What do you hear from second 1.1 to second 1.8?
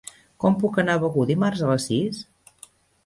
dimarts a